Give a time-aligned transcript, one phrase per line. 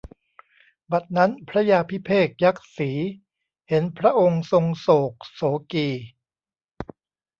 [0.91, 2.91] บัดนั้นพระยาภิเภกยักษี
[3.69, 5.89] เห็นพระองค์ทรงโศกโศกี